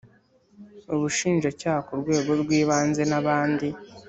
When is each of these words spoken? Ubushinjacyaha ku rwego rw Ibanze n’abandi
Ubushinjacyaha 0.95 1.79
ku 1.87 1.93
rwego 2.01 2.31
rw 2.41 2.49
Ibanze 2.61 3.03
n’abandi 3.11 3.67